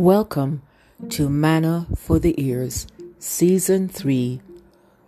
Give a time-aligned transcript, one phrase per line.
[0.00, 0.62] Welcome
[1.10, 2.86] to Manna for the Ears,
[3.18, 4.40] Season 3,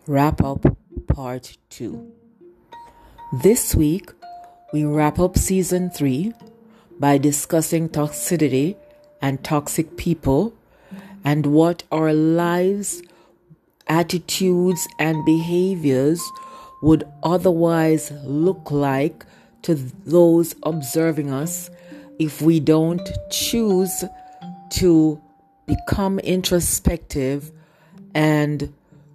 [0.07, 0.77] Wrap Up
[1.07, 2.13] Part 2.
[3.43, 4.11] This week,
[4.71, 6.35] we wrap up Season 3
[7.01, 8.77] by discussing toxicity
[9.23, 10.53] and toxic people
[11.25, 13.01] and what our lives,
[13.87, 16.21] attitudes, and behaviors
[16.83, 19.25] would otherwise look like
[19.63, 21.71] to those observing us
[22.19, 24.05] if we don't choose
[24.73, 25.21] to
[25.67, 27.53] become introspective
[28.15, 28.73] and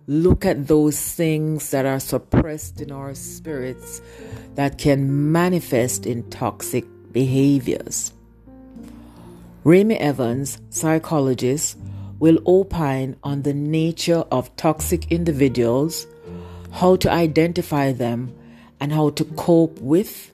[0.07, 4.01] look at those things that are suppressed in our spirits
[4.55, 8.13] that can manifest in toxic behaviors.
[9.63, 11.77] Ramy Evans, psychologist,
[12.20, 16.07] will opine on the nature of toxic individuals,
[16.71, 18.34] how to identify them,
[18.79, 20.31] and how to cope with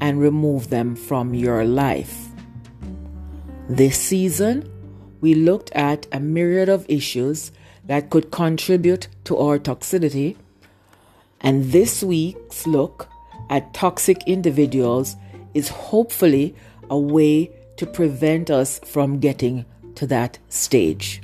[0.00, 2.33] and remove them from your life.
[3.68, 4.70] This season,
[5.22, 7.50] we looked at a myriad of issues
[7.86, 10.36] that could contribute to our toxicity,
[11.40, 13.08] and this week's look
[13.48, 15.16] at toxic individuals
[15.54, 16.54] is hopefully
[16.90, 21.22] a way to prevent us from getting to that stage.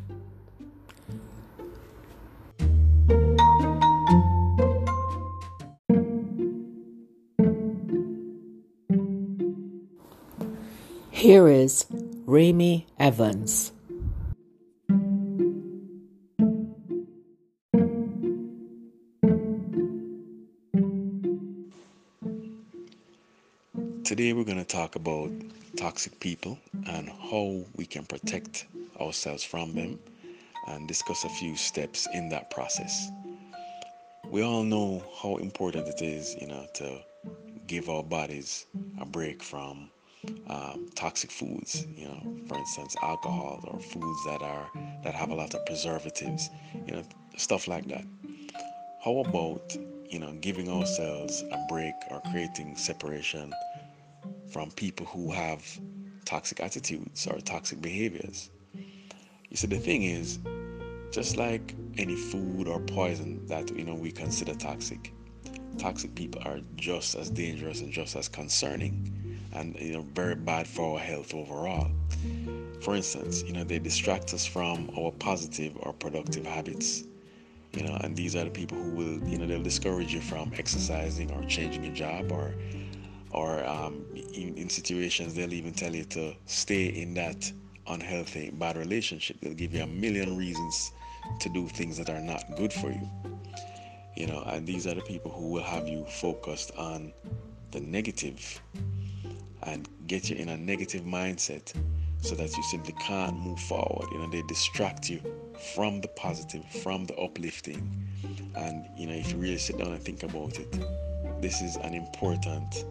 [11.10, 11.84] Here is
[12.30, 13.72] Ramy Evans.
[24.04, 25.32] Today we're going to talk about
[25.76, 26.56] toxic people
[26.86, 28.68] and how we can protect
[29.00, 29.98] ourselves from them
[30.68, 33.10] and discuss a few steps in that process.
[34.30, 37.00] We all know how important it is, you know, to
[37.66, 38.66] give our bodies
[39.00, 39.90] a break from
[40.48, 44.70] um, toxic foods, you know, for instance, alcohol or foods that are
[45.02, 46.50] that have a lot of preservatives,
[46.86, 47.02] you know,
[47.36, 48.04] stuff like that.
[49.02, 49.76] How about
[50.08, 53.52] you know giving ourselves a break or creating separation
[54.50, 55.64] from people who have
[56.24, 58.50] toxic attitudes or toxic behaviors?
[59.48, 60.38] You see, the thing is,
[61.12, 65.12] just like any food or poison that you know we consider toxic,
[65.78, 69.19] toxic people are just as dangerous and just as concerning
[69.52, 71.90] and you know very bad for our health overall.
[72.82, 77.04] For instance, you know they distract us from our positive or productive habits.
[77.72, 80.50] You know, and these are the people who will, you know, they'll discourage you from
[80.58, 82.52] exercising or changing your job or
[83.30, 87.50] or um, in, in situations they'll even tell you to stay in that
[87.86, 89.36] unhealthy, bad relationship.
[89.40, 90.92] They'll give you a million reasons
[91.40, 93.08] to do things that are not good for you.
[94.16, 97.12] You know, and these are the people who will have you focused on
[97.70, 98.60] the negative
[99.64, 101.72] and get you in a negative mindset
[102.22, 104.08] so that you simply can't move forward.
[104.12, 105.20] You know, they distract you
[105.74, 107.90] from the positive, from the uplifting.
[108.54, 110.78] And, you know, if you really sit down and think about it,
[111.40, 112.84] this is an important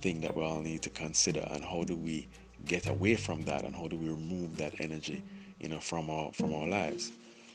[0.00, 1.46] thing that we all need to consider.
[1.50, 2.28] And how do we
[2.64, 5.22] get away from that and how do we remove that energy,
[5.60, 7.12] you know, from our from our lives?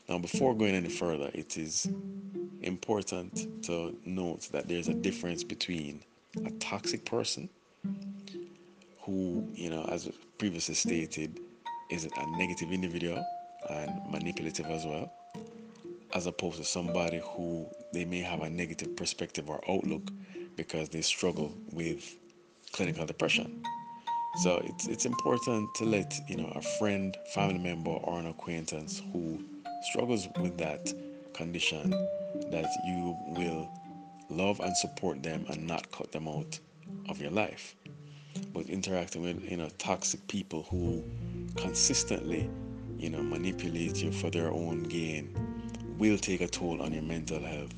[0.08, 1.88] Now, before going any further, it is
[2.62, 6.04] important to note that there's a difference between
[6.46, 7.50] a toxic person
[9.10, 11.40] who, you know, as previously stated,
[11.90, 13.26] is a negative individual
[13.70, 15.12] and manipulative as well,
[16.14, 20.12] as opposed to somebody who they may have a negative perspective or outlook
[20.56, 22.18] because they struggle with
[22.72, 23.64] clinical depression.
[24.44, 29.02] So it's it's important to let you know a friend, family member, or an acquaintance
[29.12, 29.44] who
[29.90, 30.94] struggles with that
[31.34, 31.90] condition
[32.52, 33.72] that you will
[34.30, 36.60] love and support them and not cut them out
[37.08, 37.76] of your life
[38.54, 41.04] but interacting with you know toxic people who
[41.56, 42.50] consistently
[42.98, 45.34] you know manipulate you for their own gain
[45.98, 47.74] will take a toll on your mental health.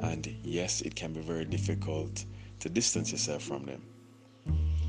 [0.00, 2.24] And yes it can be very difficult
[2.60, 3.82] to distance yourself from them.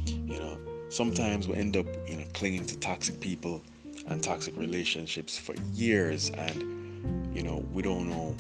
[0.08, 0.58] You know
[0.90, 3.64] sometimes we end up you know clinging to toxic people
[4.08, 8.36] and toxic relationships for years and you know we don't know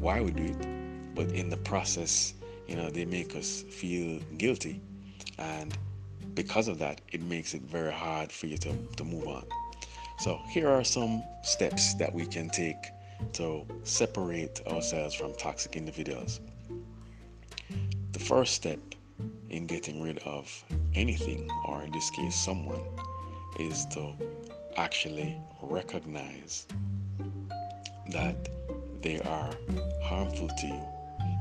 [0.00, 0.66] why we do it
[1.14, 2.34] but in the process
[2.66, 4.80] you know they make us feel guilty.
[5.38, 5.76] And
[6.34, 9.44] because of that, it makes it very hard for you to, to move on.
[10.18, 12.76] So, here are some steps that we can take
[13.34, 16.40] to separate ourselves from toxic individuals.
[18.12, 18.78] The first step
[19.50, 20.64] in getting rid of
[20.94, 22.80] anything, or in this case, someone,
[23.58, 24.12] is to
[24.76, 26.66] actually recognize
[28.10, 28.48] that
[29.02, 29.50] they are
[30.02, 30.94] harmful to you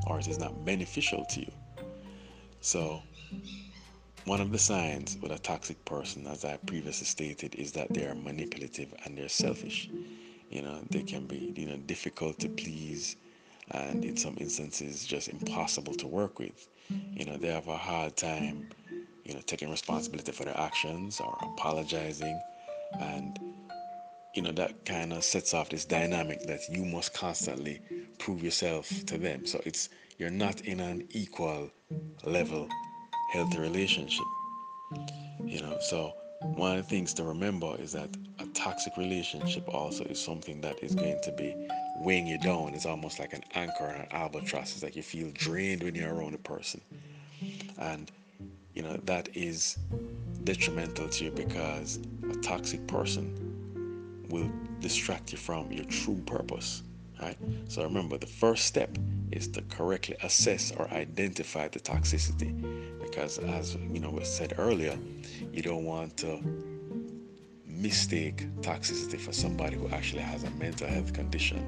[0.08, 1.52] or it is not beneficial to you.
[2.62, 3.02] So,
[4.26, 8.06] one of the signs with a toxic person, as I previously stated, is that they
[8.06, 9.90] are manipulative and they're selfish.
[10.50, 13.16] You know, they can be, you know, difficult to please
[13.72, 16.68] and in some instances just impossible to work with.
[16.90, 18.70] You know, they have a hard time,
[19.24, 22.40] you know, taking responsibility for their actions or apologizing
[23.00, 23.40] and
[24.34, 27.82] you know that kind of sets off this dynamic that you must constantly
[28.18, 31.70] prove yourself to them so it's you're not in an equal
[32.24, 32.68] level
[33.34, 34.26] healthy relationship
[35.44, 38.10] you know so one of the things to remember is that
[38.40, 41.56] a toxic relationship also is something that is going to be
[41.98, 45.30] weighing you down it's almost like an anchor and an albatross it's like you feel
[45.34, 46.82] drained when you're around a person
[47.80, 48.12] and
[48.74, 49.78] you know that is
[50.44, 52.00] detrimental to you because
[52.30, 53.34] a toxic person
[54.30, 54.50] will
[54.80, 56.84] distract you from your true purpose.
[57.22, 57.38] Right?
[57.68, 58.98] So remember, the first step
[59.32, 62.52] is to correctly assess or identify the toxicity,
[63.14, 64.98] because as you know was said earlier,
[65.52, 66.42] you don't want to
[67.68, 71.62] mistake toxicity for somebody who actually has a mental health condition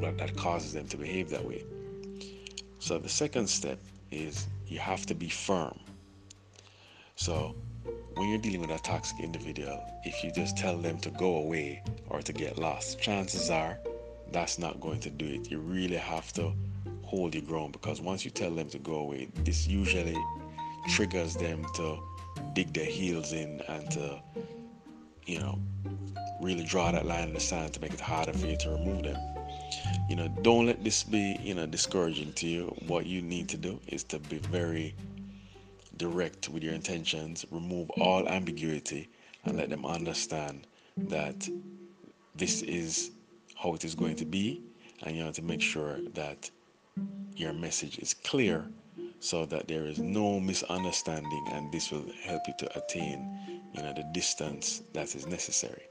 [0.00, 1.62] that causes them to behave that way.
[2.80, 3.78] So the second step
[4.10, 5.78] is you have to be firm.
[7.14, 7.54] So
[8.14, 11.84] when you're dealing with a toxic individual, if you just tell them to go away
[12.10, 13.78] or to get lost, chances are
[14.32, 15.52] that's not going to do it.
[15.52, 16.52] You really have to
[17.04, 20.16] hold your ground because once you tell them to go away, this usually
[20.88, 21.98] triggers them to
[22.54, 24.20] dig their heels in and to,
[25.26, 25.58] you know,
[26.40, 29.02] really draw that line in the sand to make it harder for you to remove
[29.02, 29.16] them.
[30.08, 32.74] You know, don't let this be, you know, discouraging to you.
[32.86, 34.94] What you need to do is to be very
[35.96, 39.08] direct with your intentions, remove all ambiguity,
[39.44, 41.48] and let them understand that
[42.34, 43.10] this is
[43.56, 44.62] how it is going to be,
[45.02, 46.50] and you have to make sure that
[47.36, 48.64] your message is clear
[49.20, 53.38] so that there is no misunderstanding and this will help you to attain
[53.74, 55.82] you know the distance that is necessary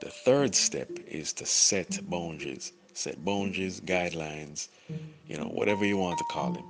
[0.00, 4.68] the third step is to set boundaries set boundaries guidelines
[5.26, 6.64] you know whatever you want to call them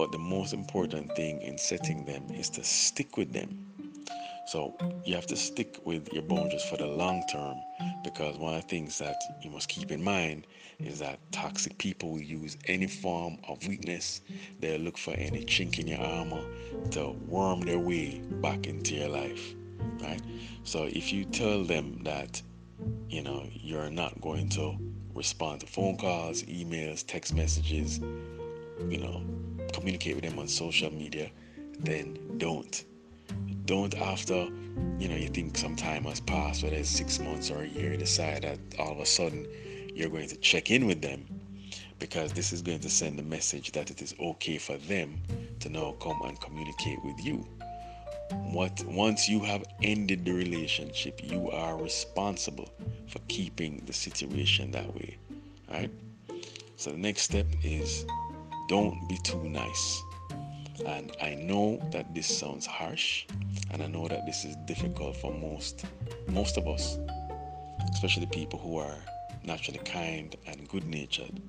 [0.00, 3.69] but the most important thing in setting them is to stick with them.
[4.46, 7.60] So you have to stick with your boundaries for the long term
[8.02, 10.46] because one of the things that you must keep in mind
[10.78, 14.22] is that toxic people will use any form of weakness.
[14.58, 16.42] They'll look for any chink in your armor
[16.92, 19.54] to worm their way back into your life.
[20.00, 20.20] Right?
[20.64, 22.40] So if you tell them that,
[23.08, 24.76] you know, you're not going to
[25.14, 27.98] respond to phone calls, emails, text messages,
[28.88, 29.22] you know,
[29.72, 31.30] communicate with them on social media,
[31.78, 32.84] then don't.
[33.64, 34.48] Don't after
[34.98, 37.96] you know you think some time has passed, whether it's six months or a year,
[37.96, 39.46] decide that all of a sudden
[39.94, 41.26] you're going to check in with them
[41.98, 45.20] because this is going to send a message that it is okay for them
[45.60, 47.46] to now come and communicate with you.
[48.52, 52.70] What once you have ended the relationship, you are responsible
[53.06, 55.18] for keeping the situation that way.
[55.70, 55.90] Right?
[56.76, 58.06] So the next step is
[58.68, 60.02] don't be too nice.
[60.86, 63.26] And I know that this sounds harsh,
[63.70, 65.84] and I know that this is difficult for most
[66.28, 66.98] most of us,
[67.92, 68.98] especially people who are
[69.44, 71.40] naturally kind and good natured.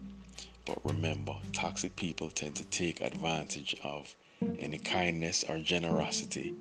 [0.66, 4.14] But remember, toxic people tend to take advantage of
[4.60, 6.56] any kindness or generosity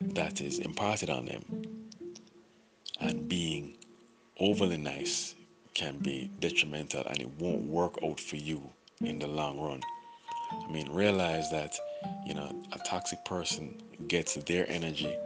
[0.00, 1.44] that is imparted on them.
[3.00, 3.76] And being
[4.38, 5.34] overly nice
[5.74, 8.62] can be detrimental and it won't work out for you
[9.00, 9.80] in the long run.
[10.52, 11.78] I mean, realize that,
[12.24, 15.16] you know, a toxic person gets their energy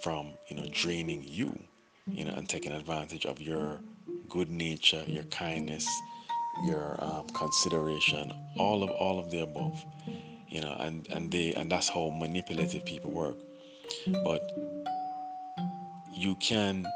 [0.00, 1.58] from, you know, draining you,
[2.06, 3.80] you know, and taking advantage of your
[4.28, 5.88] good nature, your kindness,
[6.64, 9.84] your um, consideration, all of all of the above,
[10.48, 13.36] you know, and and they and that's how manipulative people work.
[14.24, 14.52] But
[16.14, 16.86] you can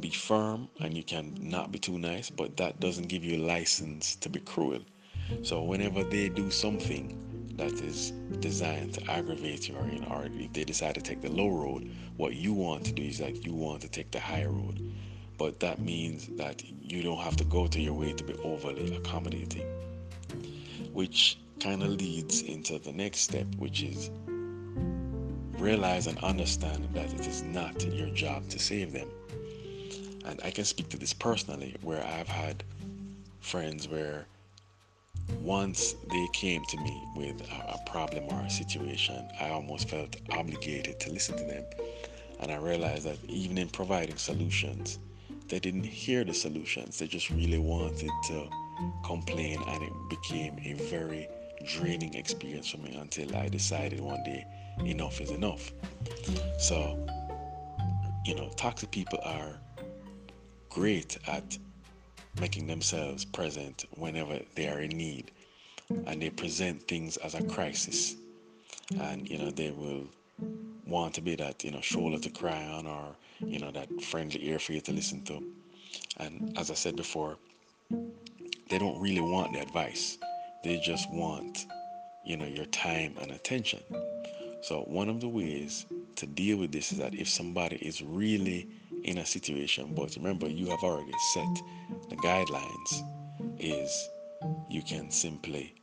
[0.00, 4.14] be firm and you can not be too nice, but that doesn't give you license
[4.16, 4.80] to be cruel.
[5.42, 7.16] So whenever they do something
[7.56, 11.20] that is designed to aggravate you or, you know, or if they decide to take
[11.20, 14.20] the low road, what you want to do is like you want to take the
[14.20, 14.80] high road.
[15.36, 18.96] But that means that you don't have to go to your way to be overly
[18.96, 19.66] accommodating.
[20.92, 24.10] Which kind of leads into the next step, which is
[25.58, 29.08] realize and understand that it is not your job to save them.
[30.24, 32.62] And I can speak to this personally, where I've had
[33.40, 34.26] friends where
[35.40, 41.00] once they came to me with a, problem or a situation, I almost felt obligated
[41.00, 41.64] to listen to them.
[42.40, 44.98] And I realized that even in providing solutions,
[45.48, 46.98] they didn't hear the solutions.
[46.98, 48.48] They just really wanted to
[49.04, 51.28] complain, and it became a very
[51.64, 54.44] draining experience for me until I decided one day
[54.84, 55.72] enough is enough.
[56.58, 57.06] So,
[58.24, 59.58] you know, toxic people are
[60.68, 61.58] great at
[62.40, 65.30] making themselves present whenever they are in need
[66.06, 68.16] and they present things as a crisis.
[69.00, 70.06] And you know they will
[70.86, 74.48] want to be that you know shoulder to cry on or you know that friendly
[74.48, 75.42] ear for you to listen to.
[76.18, 77.36] And as i said before
[77.90, 80.18] they don't really want the advice.
[80.64, 81.66] They just want
[82.24, 83.80] you know your time and attention.
[84.62, 88.68] So one of the ways to deal with this is that if somebody is really
[89.04, 91.62] in a situation but remember you have already set
[92.08, 93.02] the guidelines
[93.58, 94.08] is
[94.68, 95.74] you can simply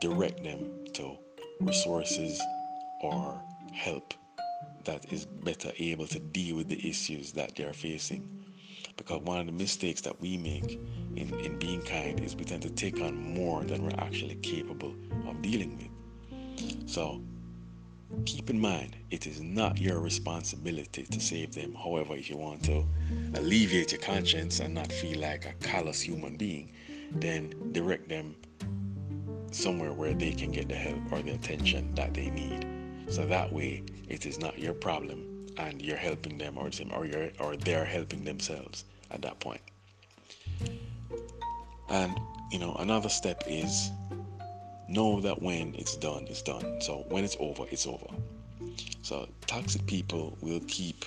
[0.00, 1.16] direct them to
[1.60, 2.40] resources
[3.02, 3.40] or
[3.72, 4.14] help
[4.84, 8.26] that is better able to deal with the issues that they're facing.
[8.96, 10.80] Because one of the mistakes that we make
[11.14, 14.94] in, in being kind is we tend to take on more than we're actually capable
[15.28, 16.88] of dealing with.
[16.90, 17.22] So
[18.24, 21.74] keep in mind, it is not your responsibility to save them.
[21.74, 22.84] However, if you want to
[23.34, 26.72] alleviate your conscience and not feel like a callous human being,
[27.12, 28.34] then direct them
[29.50, 32.66] somewhere where they can get the help or the attention that they need.
[33.08, 37.06] So that way, it is not your problem, and you're helping them, or them, or
[37.06, 39.62] you're, or they're helping themselves at that point.
[41.88, 42.18] And
[42.52, 43.90] you know, another step is
[44.88, 46.80] know that when it's done, it's done.
[46.80, 48.06] So when it's over, it's over.
[49.02, 51.04] So toxic people will keep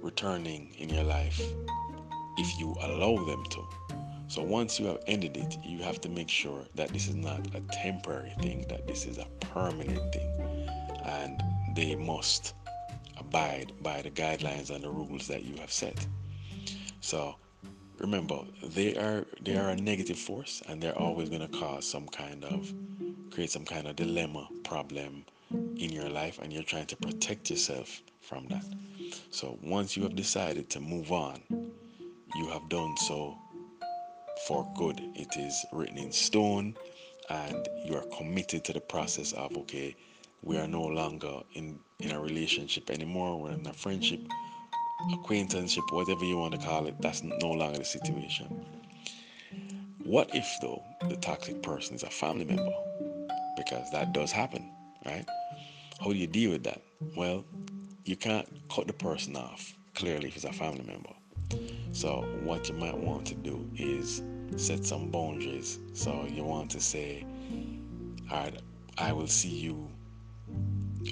[0.00, 1.40] returning in your life
[2.38, 3.64] if you allow them to.
[4.28, 7.46] So once you have ended it, you have to make sure that this is not
[7.54, 10.68] a temporary thing, that this is a permanent thing.
[11.04, 11.40] And
[11.74, 12.54] they must
[13.16, 16.06] abide by the guidelines and the rules that you have set.
[17.00, 17.36] So
[17.98, 22.06] remember, they are they are a negative force and they're always going to cause some
[22.08, 22.72] kind of
[23.36, 25.22] create some kind of dilemma problem
[25.76, 28.64] in your life and you're trying to protect yourself from that.
[29.30, 31.42] So once you have decided to move on,
[32.34, 33.36] you have done so
[34.48, 35.02] for good.
[35.14, 36.76] It is written in stone,
[37.28, 39.94] and you are committed to the process of okay,
[40.42, 43.38] we are no longer in in a relationship anymore.
[43.38, 44.20] We're in a friendship,
[45.12, 46.94] acquaintanceship, whatever you want to call it.
[47.02, 48.64] That's no longer the situation.
[50.04, 52.72] What if though the toxic person is a family member?
[53.56, 54.70] Because that does happen,
[55.04, 55.26] right?
[56.00, 56.82] How do you deal with that?
[57.16, 57.44] Well,
[58.04, 61.10] you can't cut the person off clearly if it's a family member.
[61.92, 64.22] So, what you might want to do is
[64.56, 65.78] set some boundaries.
[65.94, 67.24] So, you want to say,
[68.30, 68.60] All right,
[68.98, 69.88] I will see you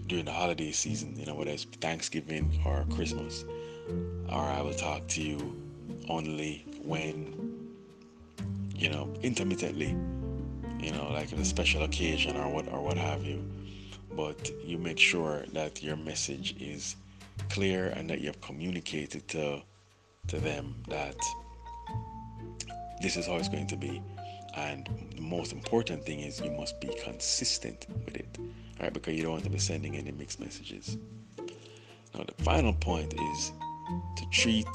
[0.07, 3.45] during the holiday season, you know, whether it's Thanksgiving or Christmas,
[4.29, 5.61] or I will talk to you
[6.09, 7.69] only when,
[8.75, 9.97] you know, intermittently,
[10.85, 13.43] you know, like a special occasion or what or what have you.
[14.15, 16.97] But you make sure that your message is
[17.49, 19.63] clear and that you have communicated to
[20.29, 21.17] to them that
[23.01, 24.03] this is how it's going to be.
[24.57, 28.39] And the most important thing is you must be consistent with it,
[28.81, 28.93] right?
[28.93, 30.97] Because you don't want to be sending any mixed messages.
[32.15, 33.53] Now, the final point is
[34.17, 34.69] to treat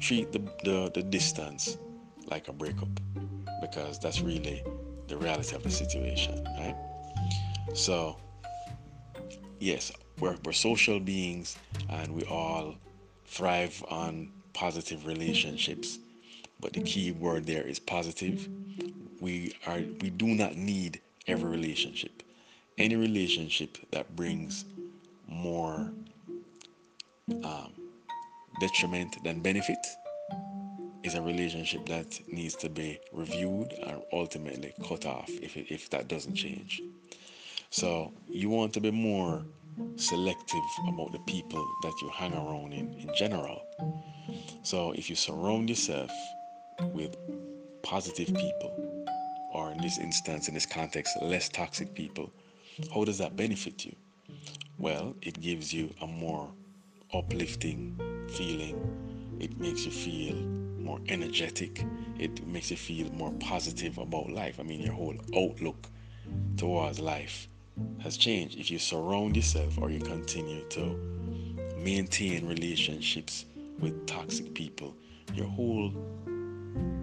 [0.00, 1.78] treat the, the, the distance
[2.26, 2.88] like a breakup,
[3.60, 4.64] because that's really
[5.12, 6.74] the reality of the situation, right?
[7.74, 8.16] So,
[9.60, 11.58] yes, we're, we're social beings
[11.90, 12.76] and we all
[13.26, 15.98] thrive on positive relationships.
[16.60, 18.48] But the key word there is positive.
[19.20, 22.22] We are we do not need every relationship.
[22.78, 24.64] Any relationship that brings
[25.28, 25.92] more
[27.44, 27.72] um,
[28.60, 29.78] detriment than benefit
[31.04, 36.08] is a relationship that needs to be reviewed and ultimately cut off if, if that
[36.08, 36.82] doesn't change.
[37.70, 39.42] So you want to be more
[39.96, 43.62] selective about the people that you hang around in in general
[44.62, 46.10] so if you surround yourself
[46.92, 47.16] with
[47.82, 49.06] positive people,
[49.52, 52.30] or in this instance, in this context, less toxic people,
[52.94, 53.94] how does that benefit you?
[54.78, 56.48] Well, it gives you a more
[57.12, 57.98] uplifting
[58.30, 59.36] feeling.
[59.40, 61.84] It makes you feel more energetic.
[62.18, 64.58] It makes you feel more positive about life.
[64.60, 65.88] I mean, your whole outlook
[66.56, 67.48] towards life
[68.00, 68.58] has changed.
[68.58, 70.96] If you surround yourself or you continue to
[71.76, 73.46] maintain relationships
[73.78, 74.94] with toxic people,
[75.34, 75.92] your whole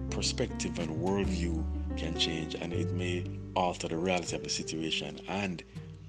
[0.09, 1.63] perspective and worldview
[1.97, 5.19] can change and it may alter the reality of the situation.
[5.27, 5.63] And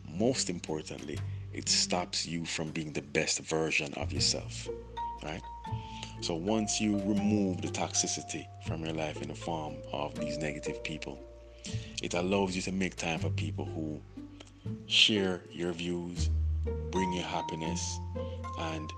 [0.09, 1.19] most importantly,
[1.53, 4.69] it stops you from being the best version of yourself.
[6.21, 10.83] So once you remove the toxicity from your life in the form of these negative
[10.85, 11.19] people,
[12.03, 14.00] It allows you to make time for people who
[14.87, 16.31] share your views,
[16.91, 17.99] bring you happiness,
[18.59, 18.91] and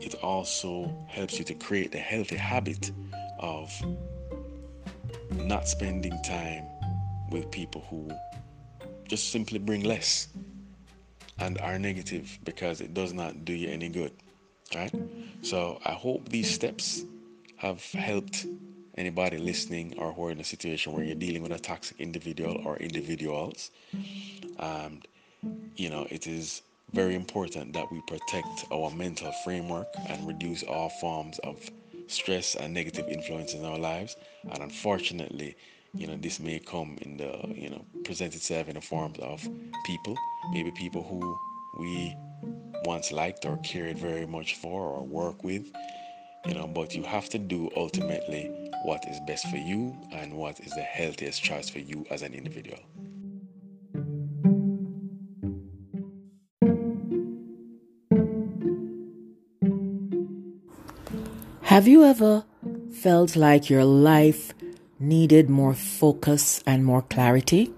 [0.00, 2.90] it also helps you to create the healthy habit
[3.38, 3.70] of
[5.32, 6.64] not spending time
[7.30, 8.10] with people who
[9.08, 10.28] just simply bring less
[11.38, 14.12] and are negative because it does not do you any good.
[14.74, 14.92] Right?
[15.42, 17.04] So I hope these steps
[17.56, 18.46] have helped
[18.96, 22.60] anybody listening or who are in a situation where you're dealing with a toxic individual
[22.64, 23.70] or individuals.
[24.58, 25.02] Um,
[25.76, 30.88] you know, it is very important that we protect our mental framework and reduce all
[30.88, 31.58] forms of
[32.08, 34.16] stress and negative influence in our lives.
[34.50, 35.56] And unfortunately,
[35.94, 39.46] you know, this may come in the, you know, present itself in the forms of
[39.84, 40.16] people,
[40.52, 41.38] maybe people who
[41.78, 42.16] we
[42.86, 45.66] once liked or cared very much for or work with,
[46.46, 48.48] you know, but you have to do ultimately
[48.84, 52.32] what is best for you and what is the healthiest choice for you as an
[52.32, 52.78] individual.
[61.62, 62.44] Have you ever
[63.02, 64.54] felt like your life
[65.00, 67.74] needed more focus and more clarity?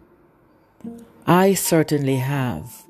[1.27, 2.88] I certainly have.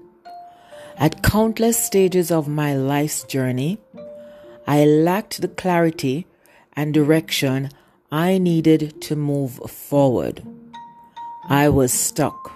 [1.01, 3.79] At countless stages of my life's journey,
[4.67, 6.27] I lacked the clarity
[6.75, 7.71] and direction
[8.11, 10.43] I needed to move forward.
[11.49, 12.51] I was stuck.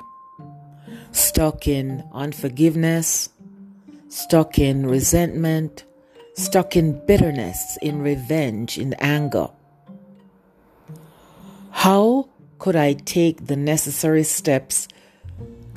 [1.12, 3.28] Stuck in unforgiveness,
[4.08, 5.84] stuck in resentment,
[6.34, 9.50] stuck in bitterness, in revenge, in anger.
[11.70, 14.88] How could I take the necessary steps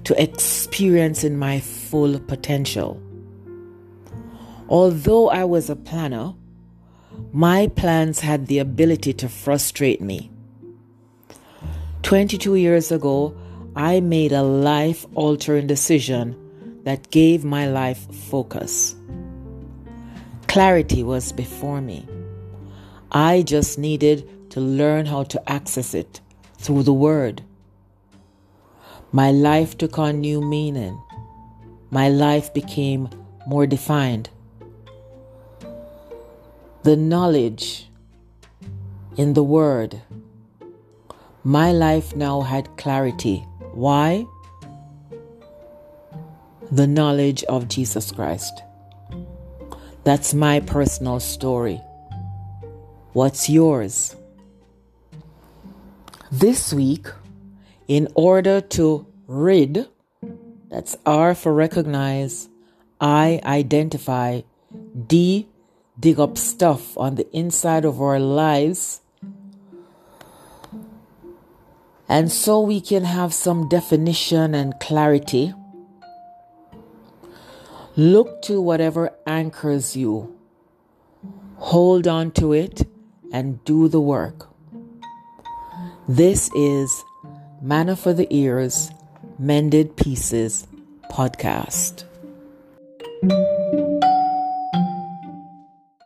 [0.05, 3.01] to experiencing my full potential?
[4.69, 6.33] Although I was a planner,
[7.31, 10.31] my plans had the ability to frustrate me.
[12.03, 13.35] 22 years ago,
[13.75, 18.95] I made a life altering decision that gave my life focus.
[20.47, 22.07] Clarity was before me.
[23.11, 26.21] I just needed to learn how to access it
[26.57, 27.41] through the Word.
[29.15, 31.01] My life took on new meaning.
[31.89, 33.07] My life became
[33.47, 34.29] more defined.
[36.83, 37.87] The knowledge
[39.15, 40.01] in the Word.
[41.45, 43.37] My life now had clarity.
[43.71, 44.25] Why?
[46.69, 48.63] The knowledge of Jesus Christ.
[50.03, 51.79] That's my personal story.
[53.13, 54.13] What's yours?
[56.33, 57.07] This week,
[57.87, 59.87] in order to rid,
[60.69, 62.49] that's R for recognize,
[62.99, 64.41] I identify,
[65.07, 65.47] D
[65.99, 69.01] dig up stuff on the inside of our lives.
[72.07, 75.53] And so we can have some definition and clarity
[77.97, 80.37] Look to whatever anchors you.
[81.55, 82.85] Hold on to it
[83.31, 84.49] and do the work.
[86.05, 87.05] This is
[87.65, 88.91] Manna for the Ears,
[89.39, 90.67] Mended Pieces
[91.11, 92.03] podcast.